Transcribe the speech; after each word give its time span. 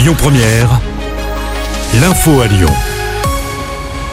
Lyon 0.00 0.14
Première, 0.16 0.80
l'info 2.00 2.40
à 2.40 2.46
Lyon. 2.46 2.70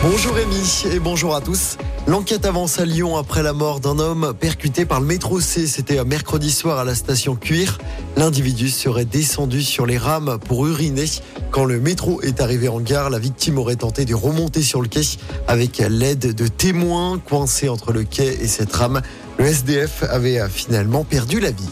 Bonjour 0.04 0.34
Rémi 0.34 0.84
et 0.92 1.00
bonjour 1.00 1.34
à 1.34 1.40
tous. 1.40 1.78
L'enquête 2.08 2.46
avance 2.46 2.78
à 2.82 2.84
Lyon 2.84 3.16
après 3.16 3.42
la 3.42 3.54
mort 3.54 3.80
d'un 3.80 3.98
homme 3.98 4.34
percuté 4.38 4.84
par 4.84 5.00
le 5.00 5.06
métro 5.06 5.40
C. 5.40 5.66
C'était 5.66 6.04
mercredi 6.04 6.52
soir 6.52 6.78
à 6.78 6.84
la 6.84 6.94
station 6.94 7.38
Cuir. 7.38 7.78
L'individu 8.18 8.68
serait 8.68 9.06
descendu 9.06 9.64
sur 9.64 9.86
les 9.86 9.98
rames 9.98 10.40
pour 10.46 10.68
uriner. 10.68 11.06
Quand 11.52 11.64
le 11.64 11.80
métro 11.80 12.22
est 12.22 12.42
arrivé 12.42 12.68
en 12.68 12.82
gare, 12.82 13.10
la 13.10 13.20
victime 13.20 13.58
aurait 13.58 13.78
tenté 13.78 14.04
de 14.04 14.14
remonter 14.14 14.64
sur 14.64 14.82
le 14.82 14.90
quai 14.90 15.04
avec 15.48 15.78
l'aide 15.78 16.36
de 16.36 16.48
témoins 16.48 17.18
coincés 17.18 17.70
entre 17.70 17.94
le 17.94 18.04
quai 18.04 18.38
et 18.42 18.48
cette 18.48 18.76
rame. 18.76 19.02
Le 19.38 19.46
SDF 19.46 20.04
avait 20.10 20.50
finalement 20.50 21.06
perdu 21.06 21.40
la 21.40 21.52
vie. 21.52 21.70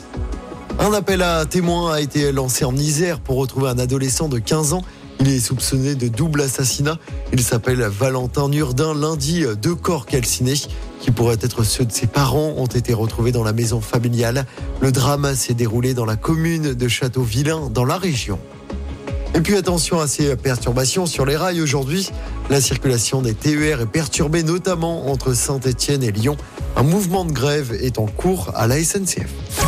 Un 0.78 0.92
appel 0.94 1.22
à 1.22 1.46
témoins 1.46 1.94
a 1.94 2.02
été 2.02 2.32
lancé 2.32 2.66
en 2.66 2.76
Isère 2.76 3.20
pour 3.20 3.38
retrouver 3.38 3.70
un 3.70 3.80
adolescent 3.80 4.28
de 4.28 4.40
15 4.40 4.74
ans. 4.74 4.82
Il 5.22 5.30
est 5.30 5.40
soupçonné 5.40 5.96
de 5.96 6.10
double 6.10 6.42
assassinat. 6.42 6.98
Il 7.32 7.42
s'appelle 7.42 7.82
Valentin 7.84 8.50
Nurdin. 8.50 8.94
Lundi, 8.94 9.46
deux 9.62 9.76
corps 9.76 10.06
calcinés, 10.06 10.60
qui 11.00 11.12
pourraient 11.12 11.38
être 11.42 11.64
ceux 11.64 11.86
de 11.86 11.92
ses 11.92 12.08
parents, 12.08 12.54
ont 12.58 12.66
été 12.66 12.94
retrouvés 12.94 13.32
dans 13.32 13.44
la 13.44 13.54
maison 13.54 13.80
familiale. 13.80 14.46
Le 14.82 14.92
drame 14.92 15.34
s'est 15.34 15.54
déroulé 15.54 15.94
dans 15.94 16.06
la 16.06 16.18
commune 16.18 16.74
de 16.74 16.88
Château-Vilain, 16.88 17.70
dans 17.74 17.86
la 17.86 17.98
région. 17.98 18.38
Et 19.34 19.42
puis 19.42 19.56
attention 19.56 20.00
à 20.00 20.08
ces 20.08 20.36
perturbations 20.36 21.06
sur 21.06 21.26
les 21.26 21.38
rails 21.38 21.62
aujourd'hui. 21.62 22.10
La 22.50 22.62
circulation 22.62 23.22
des 23.22 23.34
TER 23.34 23.82
est 23.82 23.86
perturbée 23.86 24.44
notamment 24.44 25.10
entre 25.10 25.34
Saint-Étienne 25.34 26.04
et 26.04 26.12
Lyon. 26.12 26.38
Un 26.76 26.84
mouvement 26.84 27.26
de 27.26 27.32
grève 27.32 27.78
est 27.82 27.98
en 27.98 28.06
cours 28.06 28.52
à 28.56 28.68
la 28.68 28.82
SNCF. 28.84 29.65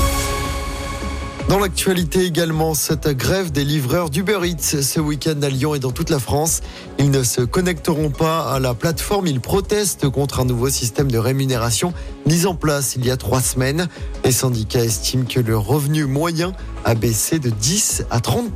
Dans 1.48 1.60
l'actualité 1.60 2.26
également, 2.26 2.74
cette 2.74 3.08
grève 3.08 3.54
des 3.54 3.64
livreurs 3.64 4.10
d'Uber 4.10 4.40
Eats 4.44 4.82
ce 4.82 5.00
week-end 5.00 5.42
à 5.42 5.48
Lyon 5.48 5.76
et 5.76 5.80
dans 5.80 5.92
toute 5.92 6.10
la 6.10 6.20
France. 6.20 6.60
Ils 7.00 7.10
ne 7.10 7.24
se 7.24 7.40
connecteront 7.40 8.10
pas 8.10 8.52
à 8.52 8.60
la 8.60 8.74
plateforme. 8.74 9.28
Ils 9.28 9.40
protestent 9.40 10.10
contre 10.10 10.42
un 10.42 10.46
nouveau 10.46 10.68
système 10.68 11.10
de 11.10 11.18
rémunération 11.18 11.94
mis 12.26 12.46
en 12.48 12.56
place 12.56 12.98
il 12.98 13.06
y 13.06 13.12
a 13.12 13.16
trois 13.16 13.40
semaines. 13.40 13.88
Les 14.26 14.34
syndicats 14.34 14.84
estiment 14.84 15.24
que 15.24 15.40
le 15.40 15.58
revenu 15.58 16.04
moyen 16.04 16.52
a 16.84 16.96
baissé 16.96 17.40
de 17.40 17.50
10 17.50 18.04
à 18.12 18.20
30 18.20 18.54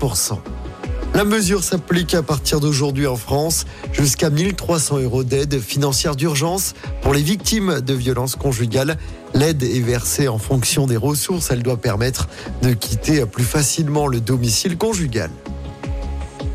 la 1.13 1.25
mesure 1.25 1.63
s'applique 1.63 2.13
à 2.13 2.23
partir 2.23 2.59
d'aujourd'hui 2.59 3.05
en 3.05 3.17
France, 3.17 3.65
jusqu'à 3.91 4.29
1300 4.29 4.99
euros 4.99 5.23
d'aide 5.23 5.59
financière 5.59 6.15
d'urgence 6.15 6.73
pour 7.01 7.13
les 7.13 7.21
victimes 7.21 7.81
de 7.81 7.93
violences 7.93 8.35
conjugales. 8.35 8.97
L'aide 9.33 9.61
est 9.61 9.81
versée 9.81 10.29
en 10.29 10.37
fonction 10.37 10.87
des 10.87 10.97
ressources. 10.97 11.51
Elle 11.51 11.63
doit 11.63 11.77
permettre 11.77 12.29
de 12.61 12.73
quitter 12.73 13.25
plus 13.25 13.43
facilement 13.43 14.07
le 14.07 14.21
domicile 14.21 14.77
conjugal. 14.77 15.29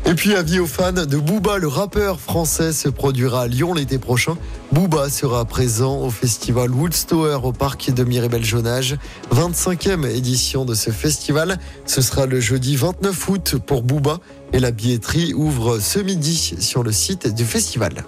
Et 0.07 0.13
puis 0.13 0.35
avis 0.35 0.61
aux 0.61 0.67
fans 0.67 0.93
de 0.93 1.17
Booba, 1.17 1.57
le 1.57 1.67
rappeur 1.67 2.21
français 2.21 2.71
se 2.71 2.87
produira 2.87 3.41
à 3.41 3.47
Lyon 3.47 3.73
l'été 3.73 3.97
prochain. 3.97 4.37
Booba 4.71 5.09
sera 5.09 5.43
présent 5.43 5.99
au 5.99 6.09
festival 6.09 6.71
Woodstower 6.71 7.39
au 7.43 7.51
parc 7.51 7.91
de 7.91 8.05
Miribel-Jonage. 8.05 8.95
25e 9.35 10.07
édition 10.07 10.63
de 10.63 10.75
ce 10.75 10.91
festival. 10.91 11.59
Ce 11.85 12.01
sera 12.01 12.25
le 12.25 12.39
jeudi 12.39 12.77
29 12.77 13.29
août 13.29 13.55
pour 13.57 13.83
Booba 13.83 14.19
et 14.53 14.61
la 14.61 14.71
billetterie 14.71 15.33
ouvre 15.33 15.79
ce 15.79 15.99
midi 15.99 16.55
sur 16.57 16.83
le 16.83 16.93
site 16.93 17.35
du 17.35 17.43
festival. 17.43 18.05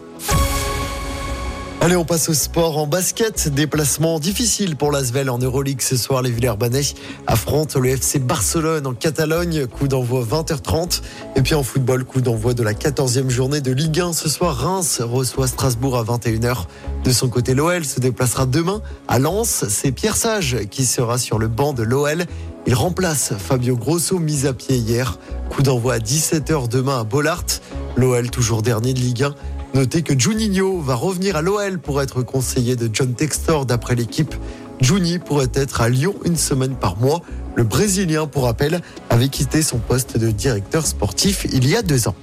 Allez, 1.82 1.96
on 1.96 2.04
passe 2.04 2.28
au 2.28 2.34
sport 2.34 2.78
en 2.78 2.88
basket. 2.88 3.48
Déplacement 3.48 4.20
difficile 4.20 4.76
pour 4.76 4.92
l'Asvel 4.92 5.30
en 5.30 5.38
Euroleague 5.38 5.82
ce 5.82 5.96
soir. 5.96 6.22
Les 6.22 6.30
Villers-Banais 6.30 6.82
affrontent 7.26 7.80
le 7.80 7.92
FC 7.92 8.20
Barcelone 8.20 8.86
en 8.86 8.94
Catalogne. 8.94 9.66
Coup 9.66 9.88
d'envoi 9.88 10.26
20h30. 10.26 11.02
Et 11.38 11.42
puis 11.42 11.56
en 11.56 11.64
football, 11.64 12.04
coup 12.04 12.20
d'envoi 12.20 12.54
de 12.54 12.64
la 12.64 12.74
14e 12.74 13.30
journée 13.30 13.62
de 13.62 13.72
Ligue 13.72 14.02
1. 14.02 14.12
Ce 14.12 14.28
soir, 14.28 14.58
Reims 14.58 15.00
reçoit 15.02 15.48
Strasbourg 15.48 15.98
à 15.98 16.04
21h. 16.04 16.66
De 17.06 17.12
son 17.14 17.30
côté, 17.30 17.54
l'OL 17.54 17.86
se 17.86 18.02
déplacera 18.02 18.45
demain 18.45 18.82
à 19.08 19.18
Lens. 19.18 19.64
C'est 19.70 19.94
Pierre 19.94 20.18
Sage 20.18 20.58
qui 20.70 20.86
sera 20.86 21.18
sur 21.18 21.39
le 21.39 21.48
banc 21.48 21.72
de 21.72 21.84
l'OL. 21.84 22.26
Il 22.68 22.76
remplace 22.76 23.32
Fabio 23.38 23.78
Grosso, 23.78 24.20
mis 24.20 24.45
à 24.45 24.52
pied 24.52 24.76
hier. 24.76 25.18
Coup 25.50 25.64
d'envoi 25.64 25.94
à 25.94 26.00
17h 26.00 26.68
demain 26.68 27.00
à 27.00 27.04
Bollard. 27.06 27.45
L'OL 27.95 28.30
toujours 28.30 28.64
dernier 28.64 28.94
de 28.94 29.00
Ligue 29.00 29.23
1. 29.23 29.34
Notez 29.74 30.02
que 30.02 30.18
Juninho 30.18 30.82
va 30.82 30.96
revenir 30.96 31.36
à 31.36 31.42
l'OL 31.42 31.80
pour 31.80 32.02
être 32.02 32.22
conseiller 32.24 32.76
de 32.76 32.90
John 32.92 33.14
Textor 33.14 33.66
d'après 33.66 33.96
l'équipe. 33.96 34.34
Juni 34.82 35.20
pourrait 35.20 35.52
être 35.54 35.82
à 35.82 35.90
Lyon 35.90 36.16
une 36.26 36.38
semaine 36.38 36.76
par 36.76 36.98
mois. 36.98 37.22
Le 37.56 37.64
Brésilien, 37.64 38.28
pour 38.28 38.46
rappel, 38.46 38.82
avait 39.10 39.30
quitté 39.30 39.62
son 39.62 39.78
poste 39.78 40.18
de 40.18 40.32
directeur 40.32 40.88
sportif 40.88 41.46
il 41.52 41.68
y 41.68 41.76
a 41.76 41.82
deux 41.82 42.08
ans. 42.08 42.16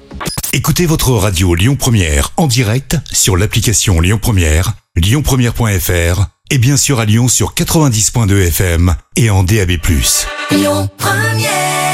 Écoutez 0.52 0.86
votre 0.86 1.10
radio 1.12 1.54
Lyon 1.54 1.76
Première 1.76 2.32
en 2.36 2.46
direct 2.46 2.96
sur 3.12 3.36
l'application 3.36 4.00
Lyon 4.00 4.18
Première, 4.20 4.72
lyonpremière.fr 4.96 6.26
et 6.50 6.58
bien 6.58 6.76
sûr 6.76 6.98
à 6.98 7.04
Lyon 7.04 7.28
sur 7.28 7.54
90.2 7.54 8.46
FM 8.48 8.94
et 9.16 9.30
en 9.30 9.42
DAB+. 9.44 9.72
Lyon 10.50 10.88
Première 10.96 11.85